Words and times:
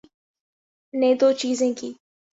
‘نے 0.93 1.09
دوچیزیں 1.19 1.73
کیں۔ 1.79 1.93